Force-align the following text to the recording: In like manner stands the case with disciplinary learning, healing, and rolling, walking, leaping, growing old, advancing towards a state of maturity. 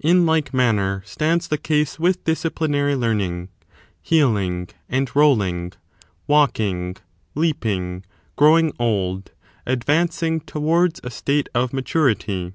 In 0.00 0.24
like 0.24 0.54
manner 0.54 1.02
stands 1.04 1.48
the 1.48 1.58
case 1.58 1.98
with 1.98 2.24
disciplinary 2.24 2.96
learning, 2.96 3.50
healing, 4.00 4.70
and 4.88 5.14
rolling, 5.14 5.74
walking, 6.26 6.96
leaping, 7.34 8.02
growing 8.36 8.72
old, 8.78 9.32
advancing 9.66 10.40
towards 10.40 11.02
a 11.04 11.10
state 11.10 11.50
of 11.54 11.74
maturity. 11.74 12.54